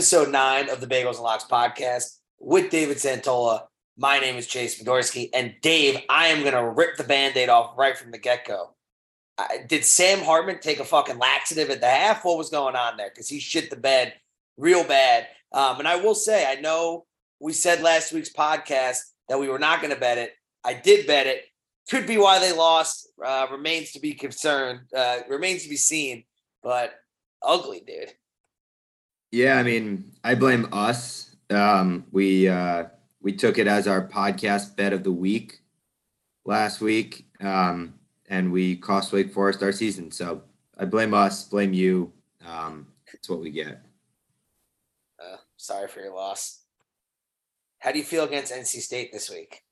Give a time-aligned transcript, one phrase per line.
[0.00, 3.64] Episode nine of the Bagels and Locks podcast with David Santola.
[3.98, 5.28] My name is Chase Fedorsky.
[5.34, 8.46] And Dave, I am going to rip the band aid off right from the get
[8.46, 8.70] go.
[9.68, 12.24] Did Sam Hartman take a fucking laxative at the half?
[12.24, 13.10] What was going on there?
[13.10, 14.14] Because he shit the bed
[14.56, 15.26] real bad.
[15.52, 17.04] Um, and I will say, I know
[17.38, 20.32] we said last week's podcast that we were not going to bet it.
[20.64, 21.42] I did bet it.
[21.90, 23.06] Could be why they lost.
[23.22, 24.80] Uh, remains to be concerned.
[24.96, 26.24] Uh, remains to be seen.
[26.62, 26.94] But
[27.42, 28.14] ugly, dude.
[29.32, 31.36] Yeah, I mean, I blame us.
[31.50, 32.86] Um, we uh,
[33.22, 35.60] we took it as our podcast bet of the week
[36.44, 37.94] last week, um,
[38.28, 40.10] and we cost Wake Forest our season.
[40.10, 40.42] So
[40.76, 42.12] I blame us, blame you.
[42.44, 43.82] Um, that's what we get.
[45.20, 46.62] Uh, sorry for your loss.
[47.78, 49.62] How do you feel against NC State this week?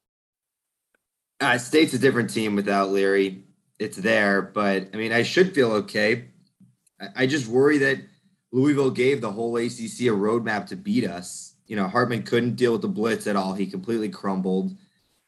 [1.41, 3.45] Uh, State's a different team without Leary.
[3.79, 6.27] It's there, but I mean, I should feel okay.
[7.01, 7.99] I, I just worry that
[8.51, 11.55] Louisville gave the whole ACC a roadmap to beat us.
[11.67, 13.53] You know, Hartman couldn't deal with the blitz at all.
[13.55, 14.77] He completely crumbled.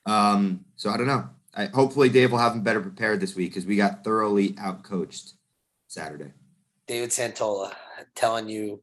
[0.06, 1.28] Um, so I don't know.
[1.54, 5.34] I, hopefully, Dave will have him better prepared this week because we got thoroughly outcoached
[5.88, 6.32] Saturday.
[6.86, 7.72] David Santola
[8.14, 8.82] telling you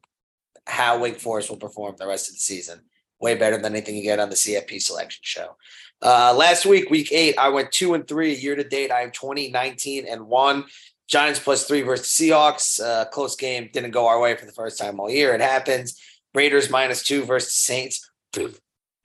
[0.65, 2.81] how Wake Forest will perform the rest of the season.
[3.19, 5.55] Way better than anything you get on the CFP selection show.
[6.01, 8.35] Uh, last week, week eight, I went two and three.
[8.35, 10.65] Year to date, I am 2019 and one.
[11.07, 12.81] Giants plus three versus Seahawks.
[12.81, 13.69] Uh, close game.
[13.71, 15.33] Didn't go our way for the first time all year.
[15.33, 15.99] It happens.
[16.33, 18.09] Raiders minus two versus Saints.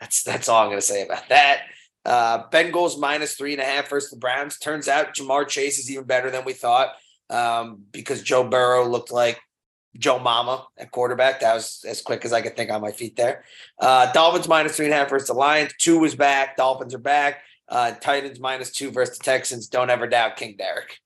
[0.00, 1.62] That's that's all I'm going to say about that.
[2.04, 4.58] Uh, Bengals minus three and a half versus the Browns.
[4.58, 6.94] Turns out Ja'Marr Chase is even better than we thought
[7.30, 9.40] um, because Joe Burrow looked like
[9.96, 11.40] Joe Mama at quarterback.
[11.40, 13.44] That was as quick as I could think on my feet there.
[13.78, 15.72] Uh, Dolphins minus three and a half versus the Lions.
[15.78, 16.56] Tua was back.
[16.56, 17.42] Dolphins are back.
[17.68, 19.68] Uh, Titans minus two versus the Texans.
[19.68, 20.98] Don't ever doubt King Derrick.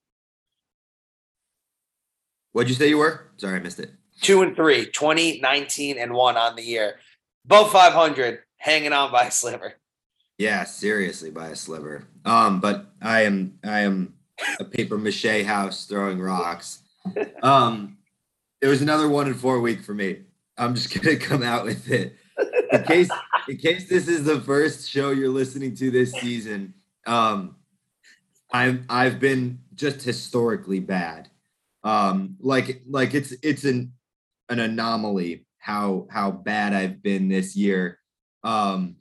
[2.56, 3.26] What'd you say you were?
[3.36, 3.92] Sorry, I missed it.
[4.22, 6.94] Two and three, 2019 and one on the year.
[7.44, 9.74] Both 500, hanging on by a sliver.
[10.38, 12.08] Yeah, seriously, by a sliver.
[12.24, 14.14] Um, but I am I am
[14.58, 16.78] a paper mache house throwing rocks.
[17.42, 17.98] Um,
[18.62, 20.20] it was another one in four week for me.
[20.56, 22.16] I'm just gonna come out with it.
[22.72, 23.10] In case
[23.50, 26.72] in case this is the first show you're listening to this season,
[27.06, 27.56] um,
[28.50, 31.28] I'm I've been just historically bad.
[31.86, 33.92] Um, like like it's it's an
[34.48, 38.00] an anomaly how how bad I've been this year.
[38.42, 38.96] Um,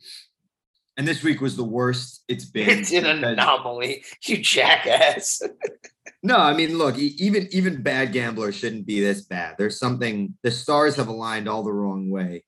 [0.95, 2.69] and this week was the worst it's been.
[2.69, 5.41] It's an anomaly, you jackass.
[6.23, 9.55] no, I mean, look, even even bad gamblers shouldn't be this bad.
[9.57, 12.45] There's something the stars have aligned all the wrong way,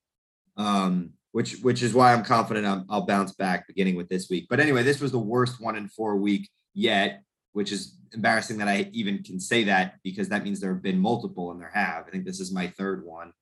[0.56, 4.46] um, which which is why I'm confident i will bounce back beginning with this week.
[4.48, 7.24] But anyway, this was the worst one in four week yet,
[7.58, 11.00] which is embarrassing that I even can say that because that means there have been
[11.00, 12.06] multiple and there have.
[12.06, 13.32] I think this is my third one.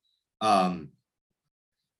[0.41, 0.89] Um,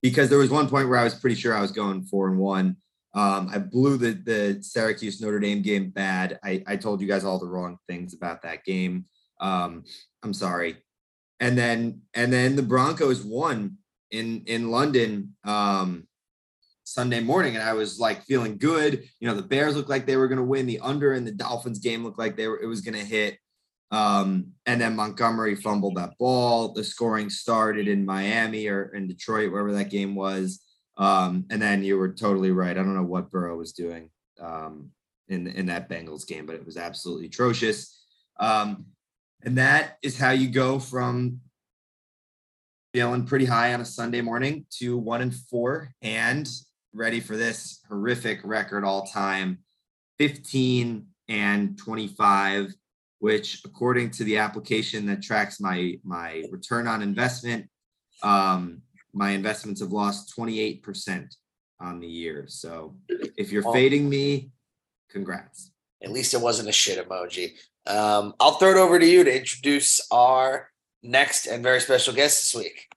[0.02, 2.40] because there was one point where I was pretty sure I was going four and
[2.40, 2.78] one.
[3.14, 6.40] Um, I blew the the Syracuse Notre Dame game bad.
[6.44, 9.06] I, I told you guys all the wrong things about that game.
[9.40, 9.84] Um,
[10.24, 10.78] I'm sorry.
[11.40, 13.78] And then and then the Broncos won
[14.10, 15.36] in in London.
[15.44, 16.08] Um,
[16.88, 19.04] Sunday morning, and I was like feeling good.
[19.20, 20.66] You know, the Bears looked like they were going to win.
[20.66, 23.38] The under and the Dolphins game looked like they were it was going to hit.
[23.92, 26.72] Um, and then Montgomery fumbled that ball.
[26.72, 30.62] The scoring started in Miami or in Detroit, wherever that game was.
[30.96, 32.72] Um, and then you were totally right.
[32.72, 34.10] I don't know what Burrow was doing
[34.40, 34.92] um,
[35.28, 38.02] in in that Bengals game, but it was absolutely atrocious.
[38.40, 38.86] Um,
[39.44, 41.42] and that is how you go from
[42.94, 45.92] feeling pretty high on a Sunday morning to one and four.
[46.02, 46.48] And
[46.94, 49.60] ready for this horrific record all time
[50.20, 52.74] 15 and 25
[53.20, 57.68] which according to the application that tracks my my return on investment
[58.24, 58.82] um,
[59.14, 61.36] my investments have lost 28%
[61.80, 62.46] on the year.
[62.48, 64.52] So if you're fading me
[65.10, 65.72] congrats.
[66.04, 67.54] At least it wasn't a shit emoji.
[67.88, 70.70] Um, i'll throw it over to you to introduce our
[71.04, 72.88] next and very special guest this week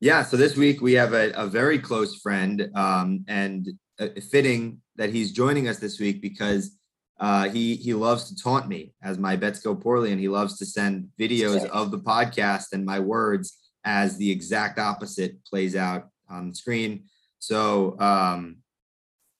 [0.00, 3.68] yeah, so this week we have a, a very close friend, um, and
[3.98, 6.76] uh, fitting that he's joining us this week because
[7.20, 10.58] uh, he he loves to taunt me as my bets go poorly, and he loves
[10.58, 16.08] to send videos of the podcast and my words as the exact opposite plays out
[16.28, 17.04] on the screen.
[17.38, 18.56] So, um,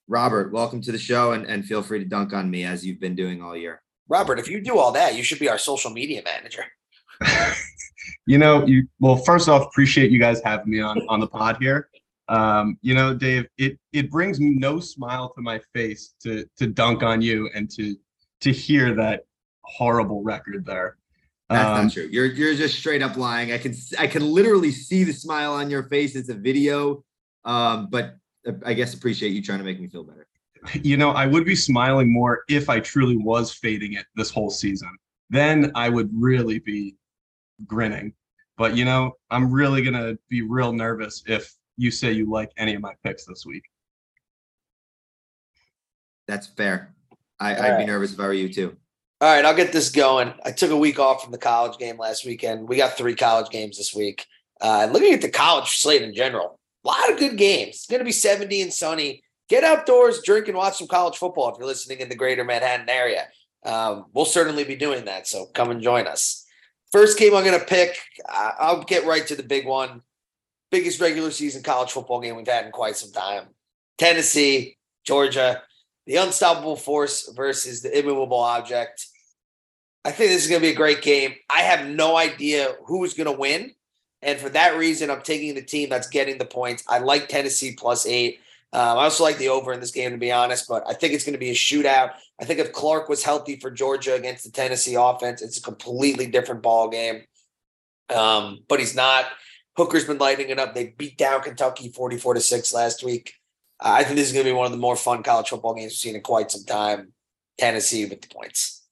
[0.07, 2.99] Robert, welcome to the show and, and feel free to dunk on me as you've
[2.99, 3.81] been doing all year.
[4.07, 6.63] Robert, if you do all that, you should be our social media manager.
[8.25, 11.57] you know, you well, first off, appreciate you guys having me on on the pod
[11.59, 11.89] here.
[12.27, 17.03] Um, you know, Dave, it it brings no smile to my face to to dunk
[17.03, 17.95] on you and to
[18.41, 19.25] to hear that
[19.61, 20.97] horrible record there.
[21.49, 22.09] That's um, not true.
[22.11, 23.51] You're you're just straight up lying.
[23.51, 26.15] I can I can literally see the smile on your face.
[26.15, 27.03] It's a video,
[27.43, 28.15] um, but
[28.47, 30.25] uh, I guess appreciate you trying to make me feel better.
[30.81, 34.49] You know, I would be smiling more if I truly was fading it this whole
[34.49, 34.89] season.
[35.29, 36.95] Then I would really be
[37.65, 38.13] grinning.
[38.57, 42.75] But you know, I'm really gonna be real nervous if you say you like any
[42.75, 43.63] of my picks this week.
[46.27, 46.93] That's fair.
[47.39, 47.77] I, would right.
[47.79, 48.77] be nervous if I were you too.
[49.21, 50.33] All right, I'll get this going.
[50.43, 52.67] I took a week off from the college game last weekend.
[52.67, 54.25] We got three college games this week.
[54.61, 57.75] Uh, looking at the college slate in general, a lot of good games.
[57.75, 59.23] It's going to be 70 and sunny.
[59.47, 62.89] Get outdoors, drink, and watch some college football if you're listening in the greater Manhattan
[62.89, 63.27] area.
[63.63, 65.27] Um, we'll certainly be doing that.
[65.27, 66.44] So come and join us.
[66.91, 67.97] First game I'm going to pick,
[68.27, 70.01] I'll get right to the big one.
[70.71, 73.47] Biggest regular season college football game we've had in quite some time.
[73.97, 75.61] Tennessee, Georgia
[76.05, 79.07] the unstoppable force versus the immovable object.
[80.03, 81.33] I think this is going to be a great game.
[81.49, 83.71] I have no idea who is going to win.
[84.21, 86.83] And for that reason, I'm taking the team that's getting the points.
[86.87, 88.39] I like Tennessee plus eight.
[88.75, 91.13] Um, I also like the over in this game, to be honest, but I think
[91.13, 92.11] it's going to be a shootout.
[92.41, 96.27] I think if Clark was healthy for Georgia against the Tennessee offense, it's a completely
[96.27, 97.21] different ball game.
[98.13, 99.27] Um, but he's not.
[99.77, 100.75] Hooker's been lighting it up.
[100.75, 103.35] They beat down Kentucky 44 to 6 last week.
[103.79, 105.91] I think this is going to be one of the more fun college football games
[105.91, 107.13] we've seen in quite some time.
[107.57, 108.83] Tennessee with the points.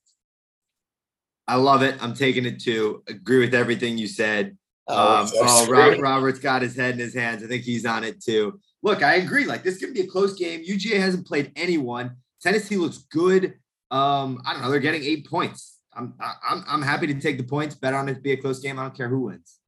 [1.45, 2.01] I love it.
[2.01, 3.03] I'm taking it too.
[3.09, 4.57] Agree with everything you said.
[4.88, 7.44] Oh, um, oh Robert, Robert's got his head in his hands.
[7.44, 8.62] I think he's on it too.
[8.83, 9.45] Look, I agree.
[9.45, 10.63] Like this could be a close game.
[10.63, 12.18] UGA hasn't played anyone.
[12.41, 13.56] Tennessee looks good.
[13.89, 14.69] Um, I don't know.
[14.69, 15.80] They're getting eight points.
[15.95, 17.75] I'm I'm I'm happy to take the points.
[17.75, 18.77] Bet on it to be a close game.
[18.77, 19.59] I don't care who wins.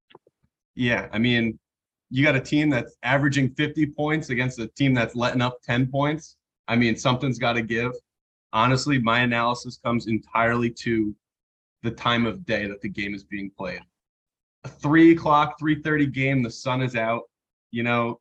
[0.76, 1.58] Yeah, I mean,
[2.10, 5.88] you got a team that's averaging 50 points against a team that's letting up 10
[5.88, 6.36] points.
[6.68, 7.94] I mean, something's got to give.
[8.52, 11.16] Honestly, my analysis comes entirely to
[11.84, 13.82] the time of day that the game is being played.
[14.66, 17.24] A three o'clock, 3:30 game, the sun is out.
[17.72, 18.20] You know,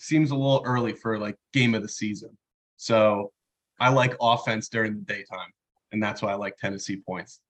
[0.00, 2.36] seems a little early for like game of the season.
[2.76, 3.32] So
[3.78, 5.50] I like offense during the daytime,
[5.92, 7.40] and that's why I like Tennessee points.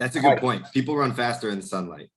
[0.00, 0.64] That's a good point.
[0.72, 2.10] People run faster in the sunlight.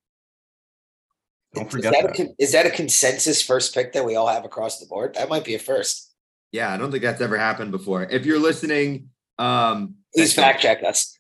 [1.54, 2.28] Don't forget is that, that.
[2.28, 5.16] A, is that a consensus first pick that we all have across the board?
[5.16, 6.14] That might be a first.
[6.52, 8.04] Yeah, I don't think that's ever happened before.
[8.04, 11.18] If you're listening, um, please fact check us.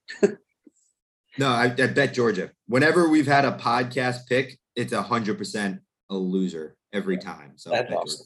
[1.37, 2.51] no, I, I, bet Georgia.
[2.67, 7.53] Whenever we've had a podcast pick, it's a hundred percent a loser every time.
[7.55, 8.25] So that's awesome.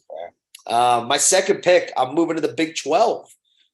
[0.66, 3.34] Uh, my second pick, I'm moving to the Big Twelve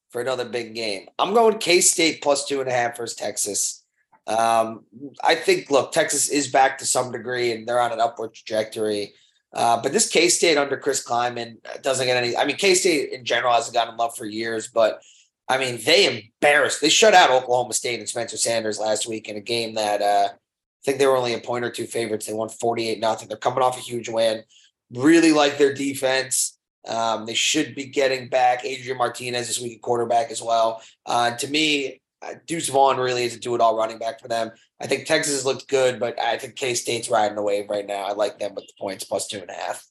[0.09, 1.07] for another big game.
[1.19, 3.83] I'm going K State plus two and a half versus Texas.
[4.27, 4.86] Um,
[5.24, 9.13] I think, look, Texas is back to some degree and they're on an upward trajectory.
[9.53, 12.36] Uh, but this K State under Chris Klieman doesn't get any.
[12.36, 15.01] I mean, K State in general hasn't gotten love for years, but
[15.48, 16.81] I mean, they embarrassed.
[16.81, 20.30] They shut out Oklahoma State and Spencer Sanders last week in a game that uh,
[20.31, 20.38] I
[20.83, 22.25] think they were only a point or two favorites.
[22.25, 23.27] They won 48 nothing.
[23.27, 24.44] They're coming off a huge win.
[24.91, 26.57] Really like their defense.
[26.88, 30.81] Um, they should be getting back Adrian Martinez this week at quarterback as well.
[31.05, 34.27] Uh, to me, uh, Deuce Vaughn really is a do it all running back for
[34.27, 34.51] them.
[34.81, 38.03] I think Texas looked good, but I think K State's riding the wave right now.
[38.03, 39.86] I like them with the points plus two and a half.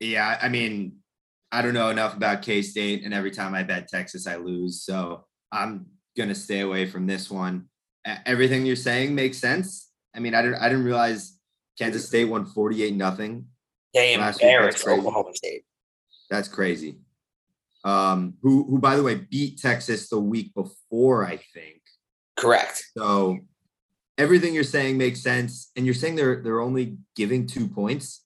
[0.00, 0.98] Yeah, I mean,
[1.50, 4.82] I don't know enough about K State, and every time I bet Texas, I lose.
[4.82, 5.86] So I'm
[6.16, 7.68] gonna stay away from this one.
[8.24, 9.90] Everything you're saying makes sense.
[10.14, 11.35] I mean, I didn't I didn't realize
[11.78, 13.46] Kansas State won 48 nothing.
[13.94, 15.64] Damn, embarrassed Oklahoma State.
[16.30, 16.98] That's crazy
[17.86, 21.80] um, who who by the way beat Texas the week before, I think.
[22.36, 22.84] Correct.
[22.96, 23.38] So
[24.18, 28.24] everything you're saying makes sense, and you're saying they're they're only giving two points.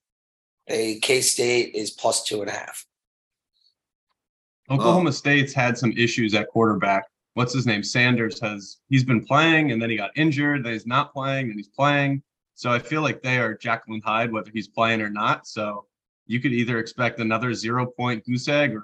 [0.69, 2.87] A K State is plus two and a half.
[4.71, 5.12] Oklahoma oh.
[5.12, 7.04] State's had some issues at quarterback.
[7.35, 7.83] What's his name?
[7.83, 10.64] Sanders has he's been playing and then he got injured.
[10.64, 12.23] Then he's not playing and he's playing.
[12.61, 15.47] So I feel like they are Jekyll and Hyde whether he's playing or not.
[15.47, 15.87] So
[16.26, 18.83] you could either expect another zero point goose egg or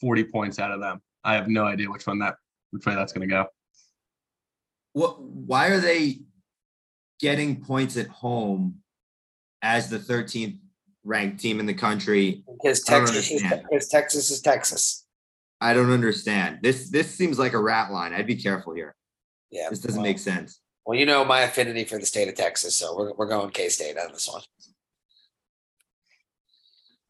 [0.00, 1.02] 40 points out of them.
[1.24, 2.36] I have no idea which one that
[2.70, 3.46] which way that's going to go.
[4.92, 5.20] What?
[5.20, 6.20] Why are they
[7.18, 8.76] getting points at home
[9.62, 10.56] as the 13th
[11.02, 12.44] ranked team in the country?
[12.48, 15.06] Because Texas, is, because Texas is Texas.
[15.60, 16.60] I don't understand.
[16.62, 18.14] This this seems like a rat line.
[18.14, 18.94] I'd be careful here.
[19.50, 20.60] Yeah, this doesn't well, make sense.
[20.88, 23.68] Well, you know my affinity for the state of Texas, so we're we're going K
[23.68, 24.40] State on this one.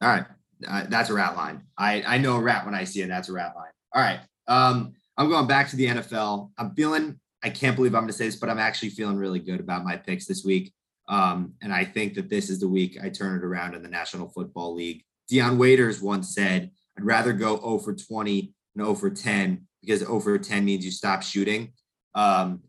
[0.01, 0.25] All right,
[0.67, 1.61] uh, that's a rat line.
[1.77, 3.07] I I know a rat when I see it.
[3.07, 3.71] That's a rat line.
[3.95, 4.19] All right,
[4.49, 6.51] um, I'm going back to the NFL.
[6.57, 7.21] I'm feeling.
[7.41, 9.85] I can't believe I'm going to say this, but I'm actually feeling really good about
[9.85, 10.73] my picks this week.
[11.07, 13.87] Um, and I think that this is the week I turn it around in the
[13.87, 15.05] National Football League.
[15.29, 19.99] Dion Waiters once said, I'd rather go 0 for 20 than 0 for 10 because
[19.99, 21.71] 0 for 10 means you stop shooting.
[22.13, 22.63] Um,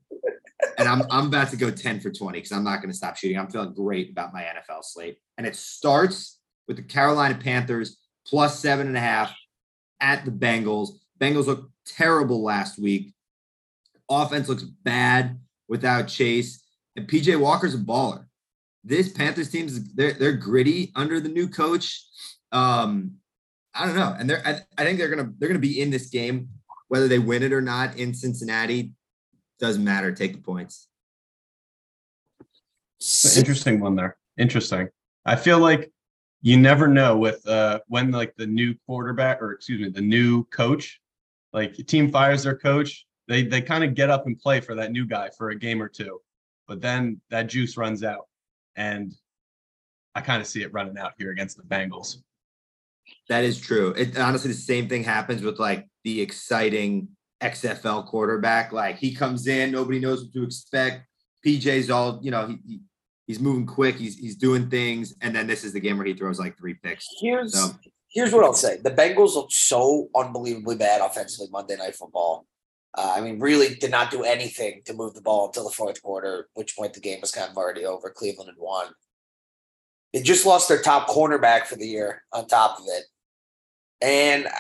[0.81, 3.17] and I'm, I'm about to go 10 for 20 because I'm not going to stop
[3.17, 3.39] shooting.
[3.39, 5.19] I'm feeling great about my NFL slate.
[5.39, 9.35] And it starts with the Carolina Panthers plus seven and a half
[10.01, 10.91] at the Bengals.
[11.21, 13.15] Bengals look terrible last week.
[14.11, 16.65] Offense looks bad without Chase.
[16.97, 18.25] And PJ Walker's a baller
[18.85, 22.05] this Panthers team is they're they're gritty under the new coach.
[22.53, 23.17] Um,
[23.75, 26.09] I don't know, and they're I, I, think they're gonna they're gonna be in this
[26.09, 26.49] game
[26.89, 28.93] whether they win it or not in Cincinnati.
[29.61, 30.13] Doesn't matter.
[30.13, 30.89] Take the points.
[33.37, 34.17] Interesting one there.
[34.39, 34.89] Interesting.
[35.25, 35.91] I feel like
[36.43, 40.45] you never know with uh when like the new quarterback or excuse me the new
[40.45, 41.01] coach,
[41.53, 44.93] like team fires their coach, they they kind of get up and play for that
[44.93, 46.21] new guy for a game or two,
[46.67, 48.27] but then that juice runs out
[48.77, 49.15] and
[50.15, 52.17] I kind of see it running out here against the Bengals.
[53.29, 53.91] That is true.
[53.91, 57.09] It honestly the same thing happens with like the exciting
[57.43, 58.73] XFL quarterback.
[58.73, 61.07] Like he comes in, nobody knows what to expect.
[61.45, 62.81] PJ's all, you know, he, he
[63.27, 66.15] he's moving quick, he's he's doing things, and then this is the game where he
[66.15, 67.07] throws like three picks.
[67.21, 67.71] Here's so,
[68.13, 72.47] here's what I'll say: the Bengals look so unbelievably bad offensively Monday Night Football.
[72.97, 76.03] Uh, I mean, really did not do anything to move the ball until the fourth
[76.03, 78.11] quarter, which point the game was kind of already over.
[78.11, 78.87] Cleveland had won.
[80.13, 83.05] They just lost their top cornerback for the year on top of it.
[84.01, 84.51] And uh,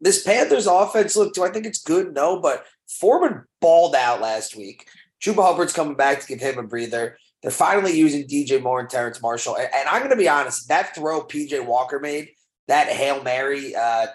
[0.00, 2.14] this Panthers offense, look, do I think it's good?
[2.14, 4.88] No, but Foreman balled out last week.
[5.20, 7.18] Chuba Hubbard's coming back to give him a breather.
[7.42, 9.56] They're finally using DJ Moore and Terrace Marshall.
[9.56, 12.30] And, and I'm going to be honest, that throw PJ Walker made,
[12.68, 14.06] that Hail Mary uh,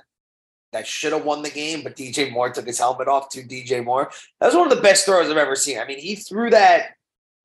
[0.73, 3.83] that should have won the game, but DJ Moore took his helmet off to DJ
[3.83, 4.11] Moore.
[4.39, 5.79] That was one of the best throws I've ever seen.
[5.79, 6.95] I mean, he threw that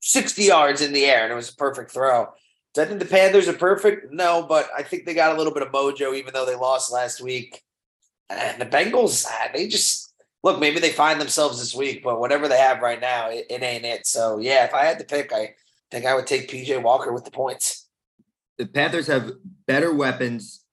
[0.01, 2.27] 60 yards in the air and it was a perfect throw.
[2.77, 4.13] I think the Panthers are perfect?
[4.13, 6.91] No, but I think they got a little bit of mojo, even though they lost
[6.91, 7.61] last week.
[8.29, 10.13] And the Bengals, ah, they just
[10.43, 13.61] look, maybe they find themselves this week, but whatever they have right now, it, it
[13.61, 14.07] ain't it.
[14.07, 15.53] So yeah, if I had to pick, I
[15.91, 17.89] think I would take PJ Walker with the points.
[18.57, 19.33] The Panthers have
[19.67, 20.63] better weapons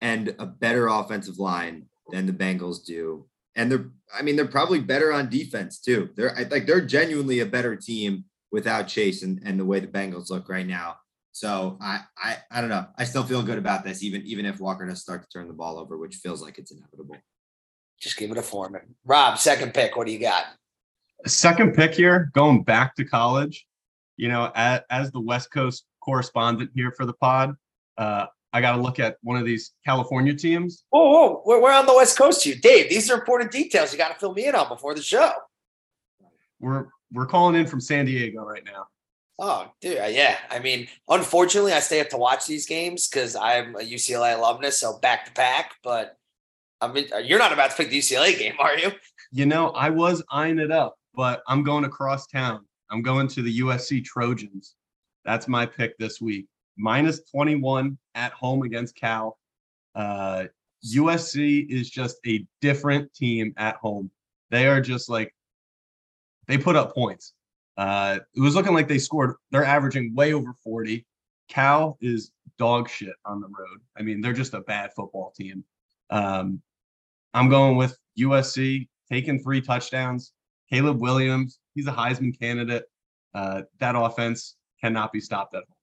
[0.00, 3.26] and a better offensive line than the Bengals do.
[3.54, 6.10] And they're, I mean, they're probably better on defense too.
[6.16, 10.30] They're like they're genuinely a better team without Chase and, and the way the Bengals
[10.30, 10.96] look right now.
[11.32, 12.86] So I, I I don't know.
[12.98, 15.54] I still feel good about this, even even if Walker does start to turn the
[15.54, 17.16] ball over, which feels like it's inevitable.
[18.00, 18.94] Just give it a Foreman.
[19.04, 19.96] Rob, second pick.
[19.96, 20.44] What do you got?
[21.26, 23.66] Second pick here, going back to college.
[24.16, 27.54] You know, as, as the West Coast correspondent here for the pod,
[27.96, 30.84] uh, I got to look at one of these California teams.
[30.90, 32.90] Whoa, whoa, we're, we're on the West Coast here, Dave.
[32.90, 35.32] These are important details you got to fill me in on before the show.
[36.60, 38.86] We're we're calling in from San Diego right now.
[39.44, 40.38] Oh, dude, uh, yeah.
[40.50, 44.78] I mean, unfortunately, I stay up to watch these games because I'm a UCLA alumnus,
[44.78, 45.72] so back to back.
[45.82, 46.16] But
[46.80, 48.92] I mean, uh, you're not about to pick the UCLA game, are you?
[49.32, 52.64] You know, I was eyeing it up, but I'm going across town.
[52.90, 54.76] I'm going to the USC Trojans.
[55.24, 56.46] That's my pick this week
[56.76, 59.38] minus 21 at home against Cal.
[59.94, 60.44] Uh,
[60.94, 64.10] USC is just a different team at home.
[64.50, 65.34] They are just like,
[66.46, 67.34] they put up points.
[67.76, 71.06] Uh, it was looking like they scored, they're averaging way over 40.
[71.48, 73.80] Cal is dog shit on the road.
[73.96, 75.64] I mean, they're just a bad football team.
[76.10, 76.62] Um,
[77.34, 80.32] I'm going with USC taking three touchdowns.
[80.70, 82.84] Caleb Williams, he's a Heisman candidate.
[83.34, 85.76] Uh, that offense cannot be stopped at home.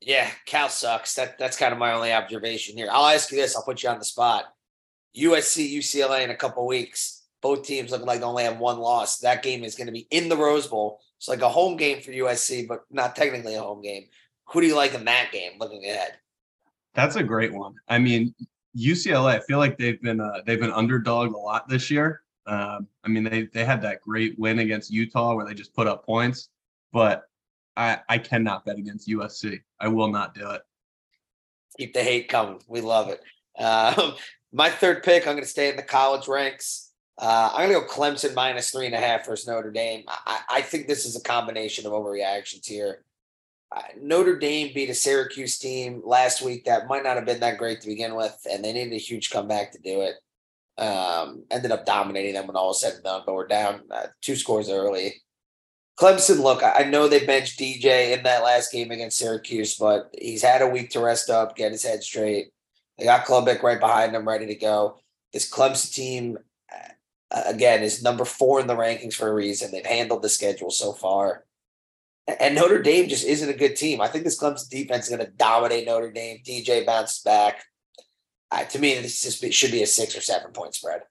[0.00, 1.14] Yeah, Cal sucks.
[1.14, 2.88] That that's kind of my only observation here.
[2.90, 3.56] I'll ask you this.
[3.56, 4.44] I'll put you on the spot.
[5.16, 7.15] USC, UCLA in a couple weeks.
[7.46, 9.18] Both teams looking like they only have one loss.
[9.18, 10.98] That game is going to be in the Rose Bowl.
[11.16, 14.06] It's like a home game for USC, but not technically a home game.
[14.48, 15.52] Who do you like in that game?
[15.60, 16.18] Looking ahead.
[16.94, 17.74] That's a great one.
[17.86, 18.34] I mean,
[18.76, 19.36] UCLA.
[19.36, 22.22] I feel like they've been uh, they've been underdog a lot this year.
[22.48, 25.86] Um, I mean, they they had that great win against Utah where they just put
[25.86, 26.48] up points,
[26.92, 27.28] but
[27.76, 29.60] I, I cannot bet against USC.
[29.78, 30.62] I will not do it.
[31.78, 32.60] Keep the hate coming.
[32.66, 33.20] We love it.
[33.56, 34.14] Um,
[34.52, 36.85] my third pick, I'm going to stay in the college ranks.
[37.18, 40.04] Uh, I'm going to go Clemson minus three and a half versus Notre Dame.
[40.08, 43.04] I, I think this is a combination of overreactions here.
[43.74, 47.58] Uh, Notre Dame beat a Syracuse team last week that might not have been that
[47.58, 50.16] great to begin with, and they needed a huge comeback to do it.
[50.78, 54.06] Um, ended up dominating them when all was said and done, but we're down uh,
[54.20, 55.22] two scores early.
[55.98, 60.42] Clemson, look, I know they benched DJ in that last game against Syracuse, but he's
[60.42, 62.48] had a week to rest up, get his head straight.
[62.98, 65.00] They got Klubnik right behind him, ready to go.
[65.32, 66.38] This Clemson team,
[66.70, 66.92] uh,
[67.30, 69.70] again, is number four in the rankings for a reason.
[69.70, 71.44] They've handled the schedule so far.
[72.40, 74.00] And Notre Dame just isn't a good team.
[74.00, 76.38] I think this Clemson defense is going to dominate Notre Dame.
[76.44, 77.64] DJ bounces back.
[78.50, 81.02] Uh, to me, this just should be a six or seven point spread.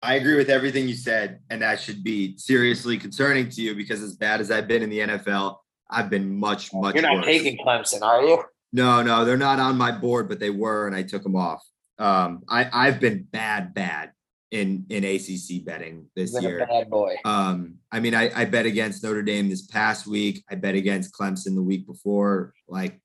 [0.00, 4.00] I agree with everything you said, and that should be seriously concerning to you because
[4.00, 5.56] as bad as I've been in the NFL,
[5.90, 6.94] I've been much, much.
[6.94, 7.26] You're not worse.
[7.26, 8.44] taking Clemson, are you?
[8.72, 11.62] No, no, they're not on my board, but they were, and I took them off.
[11.98, 14.12] Um, I I've been bad, bad
[14.50, 16.66] in in ACC betting this You're year.
[16.66, 17.16] bad boy.
[17.24, 20.42] Um, I mean, I, I bet against Notre Dame this past week.
[20.50, 22.54] I bet against Clemson the week before.
[22.66, 23.00] Like,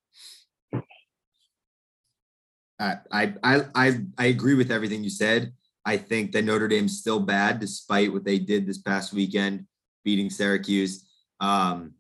[2.79, 5.53] I I I I, I agree with everything you said.
[5.85, 9.65] I think that Notre Dame's still bad despite what they did this past weekend,
[10.05, 11.05] beating Syracuse.
[11.41, 11.95] Um,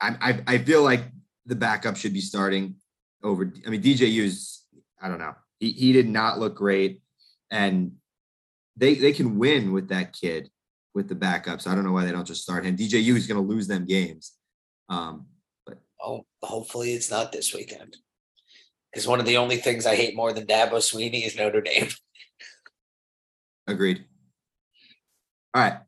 [0.00, 1.02] I I, I feel like
[1.44, 2.76] the backup should be starting
[3.22, 3.52] over.
[3.66, 4.64] I mean, DJU's.
[5.00, 5.34] I don't know.
[5.60, 7.02] He he did not look great,
[7.50, 7.92] and
[8.76, 10.50] they they can win with that kid
[10.94, 11.66] with the backups.
[11.66, 12.76] I don't know why they don't just start him.
[12.76, 14.32] DJU is going to lose them games.
[14.88, 15.26] Um,
[15.66, 17.96] but Oh, hopefully it's not this weekend.
[18.92, 21.88] Because one of the only things I hate more than Dabo Swinney is Notre Dame.
[23.68, 24.04] agreed.
[25.54, 25.78] All right.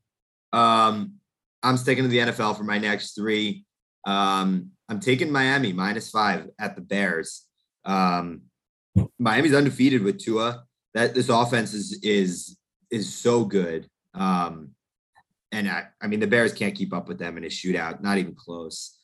[0.52, 1.14] Um,
[1.62, 3.64] I'm sticking to the NFL for my next three.
[4.06, 7.46] Um, I'm taking Miami minus five at the Bears.
[7.84, 8.42] Um,
[9.18, 10.64] Miami's undefeated with Tua.
[10.94, 12.58] That this offense is is
[12.90, 13.88] is so good.
[14.14, 14.70] Um,
[15.52, 18.18] and I, I mean the Bears can't keep up with them in a shootout, not
[18.18, 18.98] even close.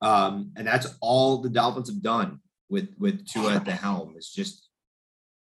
[0.00, 4.30] Um, and that's all the Dolphins have done with with Tua at the helm is
[4.30, 4.68] just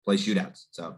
[0.04, 0.66] play shootouts.
[0.70, 0.96] So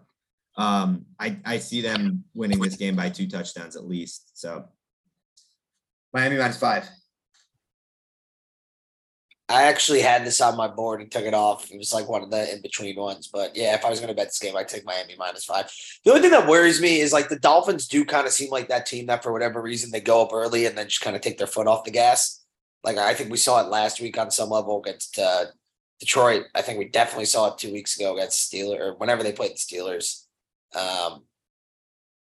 [0.56, 4.38] um, I I see them winning this game by two touchdowns at least.
[4.38, 4.66] So
[6.12, 6.88] Miami minus five.
[9.50, 11.70] I actually had this on my board and took it off.
[11.70, 13.28] It was like one of the in between ones.
[13.32, 15.72] But yeah, if I was going to bet this game, I'd take Miami minus five.
[16.04, 18.68] The only thing that worries me is like the Dolphins do kind of seem like
[18.68, 21.22] that team that for whatever reason they go up early and then just kind of
[21.22, 22.44] take their foot off the gas.
[22.84, 25.46] Like I think we saw it last week on some level against uh,
[25.98, 26.44] Detroit.
[26.54, 29.52] I think we definitely saw it two weeks ago against Steelers or whenever they played
[29.52, 30.24] the Steelers.
[30.76, 31.22] Um,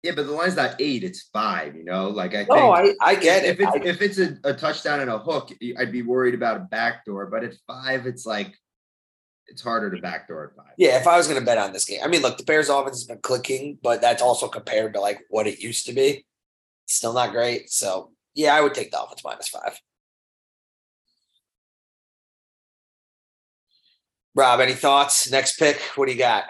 [0.03, 1.75] Yeah, but the line's not eight; it's five.
[1.75, 2.51] You know, like I think.
[2.51, 3.63] no, I, I get if it.
[3.65, 6.61] it's I- if it's a, a touchdown and a hook, I'd be worried about a
[6.61, 7.27] backdoor.
[7.27, 8.55] But at five, it's like
[9.49, 10.75] it's harder to backdoor at five.
[10.77, 12.69] Yeah, if I was going to bet on this game, I mean, look, the Bears'
[12.69, 16.25] offense has been clicking, but that's also compared to like what it used to be.
[16.87, 17.69] Still not great.
[17.71, 19.81] So yeah, I would take Dolphins minus five.
[24.37, 25.29] Rob, any thoughts?
[25.31, 25.81] Next pick.
[25.97, 26.45] What do you got?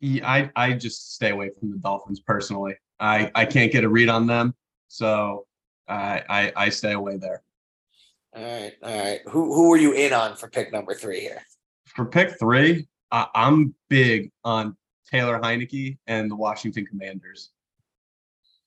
[0.00, 2.74] Yeah, I I just stay away from the Dolphins personally.
[3.00, 4.54] I I can't get a read on them,
[4.88, 5.46] so
[5.88, 7.42] I I, I stay away there.
[8.34, 9.20] All right, all right.
[9.28, 11.42] Who who are you in on for pick number three here?
[11.86, 14.76] For pick three, I, I'm big on
[15.10, 17.50] Taylor Heinicke and the Washington Commanders.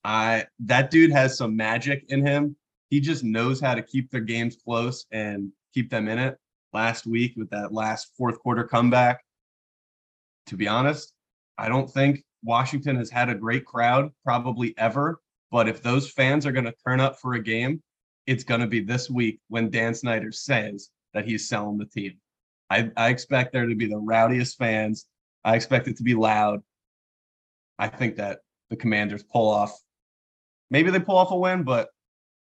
[0.03, 2.55] I that dude has some magic in him.
[2.89, 6.39] He just knows how to keep their games close and keep them in it.
[6.73, 9.23] Last week with that last fourth quarter comeback,
[10.47, 11.13] to be honest,
[11.59, 15.19] I don't think Washington has had a great crowd probably ever.
[15.51, 17.81] But if those fans are going to turn up for a game,
[18.25, 22.13] it's going to be this week when Dan Snyder says that he's selling the team.
[22.69, 25.05] I, I expect there to be the rowdiest fans.
[25.43, 26.61] I expect it to be loud.
[27.77, 29.77] I think that the Commanders pull off.
[30.69, 31.89] Maybe they pull off a win, but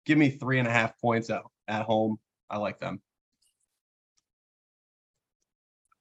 [0.04, 2.18] give me three and a half points at, at home.
[2.50, 3.00] I like them.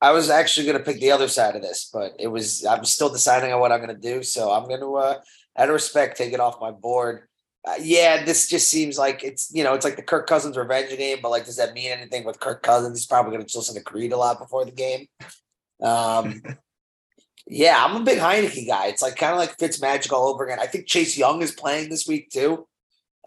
[0.02, 2.86] I was actually going to pick the other side of this, but it was I'm
[2.86, 4.24] still deciding on what I'm going to do.
[4.24, 5.20] So I'm going to, uh,
[5.58, 7.24] out of respect, take it off my board.
[7.68, 10.96] Uh, yeah, this just seems like it's you know it's like the Kirk Cousins revenge
[10.96, 13.00] game, but like does that mean anything with Kirk Cousins?
[13.00, 15.08] He's probably going to listen to Creed a lot before the game.
[15.82, 16.42] Um,
[17.48, 18.88] yeah, I'm a big Heinicke guy.
[18.88, 20.60] It's like kind of like Fitz Magic all over again.
[20.60, 22.68] I think Chase Young is playing this week too.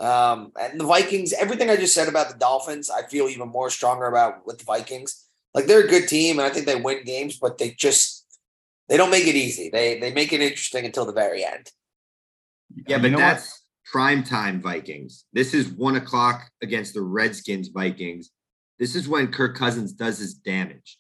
[0.01, 3.69] Um, and the Vikings, everything I just said about the Dolphins, I feel even more
[3.69, 5.27] stronger about with the Vikings.
[5.55, 8.25] Like they're a good team, and I think they win games, but they just
[8.89, 9.71] they don't make it easy.
[9.71, 11.71] They they make it interesting until the very end.
[12.87, 13.23] Yeah, You but know what?
[13.23, 15.25] that's prime time Vikings.
[15.33, 18.31] This is one o'clock against the Redskins Vikings.
[18.79, 20.99] This is when Kirk Cousins does his damage.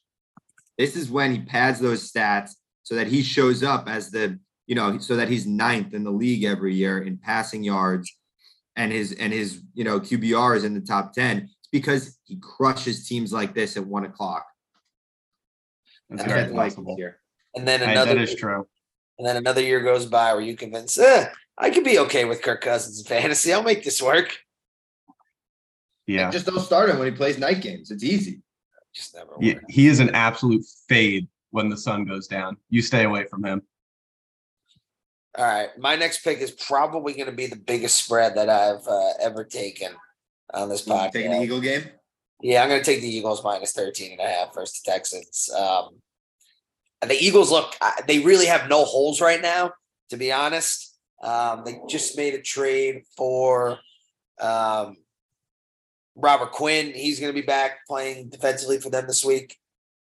[0.76, 4.74] This is when he pads those stats so that he shows up as the, you
[4.74, 8.12] know, so that he's ninth in the league every year in passing yards
[8.76, 11.48] and his and his, you know, QBR is in the top 10.
[11.72, 14.46] It's because he crushes teams like this at one o'clock.
[16.08, 16.28] That's Okay.
[16.30, 16.96] very That's Vikings possible.
[16.96, 17.20] here.
[17.54, 18.66] And then I- another that is true.
[19.18, 22.42] and then another year goes by where you convince, eh, I could be okay with
[22.42, 23.52] Kirk Cousins in fantasy.
[23.52, 24.38] I'll make this work.
[26.06, 26.30] Yeah.
[26.30, 27.90] Just don't start him when he plays night games.
[27.90, 28.40] It's easy.
[28.92, 29.70] Just never He, worked.
[29.70, 32.56] he is an absolute fade when the sun goes down.
[32.70, 33.62] You stay away from him.
[35.38, 35.68] All right.
[35.78, 39.44] My next pick is probably going to be the biggest spread that I've uh, ever
[39.44, 39.92] taken
[40.54, 41.12] on this podcast.
[41.12, 41.84] Taking the Eagle game.
[42.42, 45.50] Yeah, I'm going to take the Eagles minus 13 and a half versus the Texans.
[45.56, 46.00] Um,
[47.06, 47.74] the Eagles look,
[48.06, 49.72] they really have no holes right now,
[50.10, 50.96] to be honest.
[51.22, 53.78] Um, they just made a trade for
[54.40, 54.96] um,
[56.16, 56.92] Robert Quinn.
[56.94, 59.56] He's going to be back playing defensively for them this week.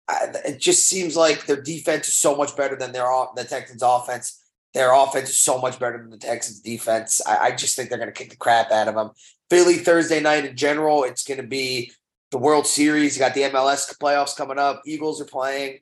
[0.08, 3.82] I, it just seems like their defense is so much better than their the Texans'
[3.82, 4.42] offense.
[4.74, 7.20] Their offense is so much better than the Texans' defense.
[7.26, 9.10] I, I just think they're going to kick the crap out of them.
[9.50, 11.92] Philly Thursday night in general, it's going to be
[12.30, 13.16] the World Series.
[13.16, 14.82] You got the MLS playoffs coming up.
[14.86, 15.78] Eagles are playing.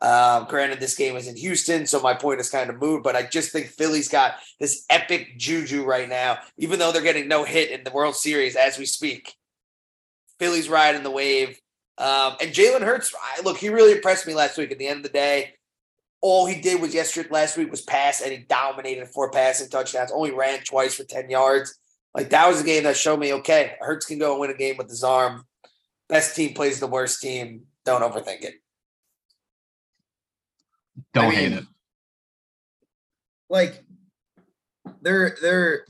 [0.00, 3.16] Um, granted, this game is in Houston, so my point is kind of moved, but
[3.16, 7.42] I just think Philly's got this epic juju right now, even though they're getting no
[7.42, 9.34] hit in the World Series as we speak.
[10.38, 11.60] Philly's riding the wave.
[11.98, 14.70] Um, and Jalen Hurts, I, look, he really impressed me last week.
[14.70, 15.54] At the end of the day,
[16.20, 20.10] all he did was yesterday, last week was pass, and he dominated four passing touchdowns.
[20.12, 21.78] Only ran twice for ten yards.
[22.14, 24.54] Like that was a game that showed me, okay, Hurts can go and win a
[24.54, 25.44] game with his arm.
[26.08, 27.62] Best team plays the worst team.
[27.84, 28.54] Don't overthink it.
[31.14, 31.64] Don't I hate it.
[33.48, 33.84] Like
[35.00, 35.84] they're they're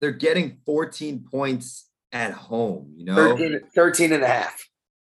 [0.00, 3.14] they're getting 14 points at home, you know.
[3.14, 4.68] 13, 13 and a half.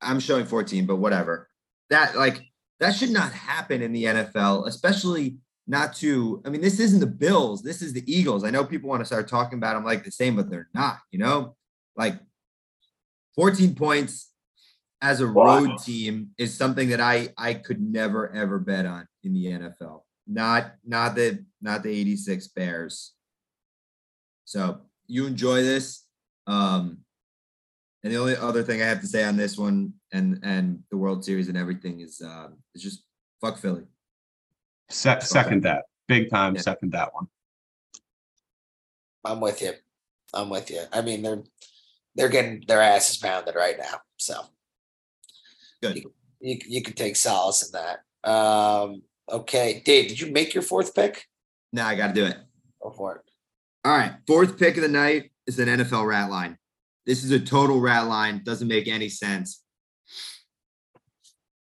[0.01, 1.49] I'm showing 14, but whatever.
[1.89, 2.41] That like
[2.83, 6.41] that should not happen in the NFL, especially not to.
[6.45, 7.63] I mean, this isn't the Bills.
[7.63, 8.43] This is the Eagles.
[8.43, 10.97] I know people want to start talking about them like the same, but they're not.
[11.11, 11.55] You know,
[11.95, 12.19] like
[13.35, 14.31] 14 points
[15.01, 15.59] as a Wow.
[15.59, 20.01] road team is something that I I could never ever bet on in the NFL.
[20.27, 23.13] Not not the not the 86 Bears.
[24.43, 26.03] So you enjoy this.
[26.47, 26.99] Um,
[28.03, 30.97] and the only other thing I have to say on this one and and the
[30.97, 33.03] World Series and everything is uh, is just
[33.41, 33.83] fuck Philly.
[34.89, 35.85] Se- second that.
[36.07, 36.61] Big time Yeah.
[36.61, 37.27] second that one.
[39.25, 39.71] I'm with you.
[40.33, 40.81] I'm with you.
[40.91, 41.43] I mean, they're
[42.15, 44.01] they're getting their asses pounded right now.
[44.17, 44.41] So
[45.81, 46.03] Good.
[46.41, 48.29] you you could take solace in that.
[48.29, 51.25] Um, okay, Dave, did you make your fourth pick?
[51.71, 52.37] No, I got to do it.
[52.81, 53.21] Go for it.
[53.85, 56.57] All right, fourth pick of the night is an NFL rat line.
[57.05, 58.41] This is a total rat line.
[58.43, 59.63] Doesn't make any sense.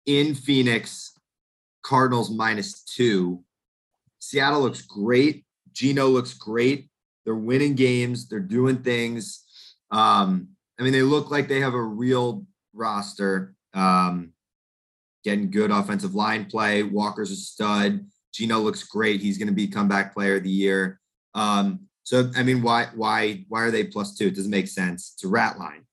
[0.06, 1.12] In Phoenix,
[1.82, 3.44] Cardinals minus two.
[4.18, 5.44] Seattle looks great.
[5.72, 6.90] Gino looks great.
[7.24, 8.28] They're winning games.
[8.28, 9.44] They're doing things.
[9.90, 13.54] Um, I mean, they look like they have a real roster.
[13.74, 14.32] Um,
[15.24, 16.82] getting good offensive line play.
[16.82, 18.06] Walker's a stud.
[18.32, 19.20] Gino looks great.
[19.20, 21.00] He's going to be comeback player of the year.
[21.34, 24.28] Um, so I mean, why why why are they plus two?
[24.28, 25.12] It doesn't make sense.
[25.14, 25.84] It's a rat line.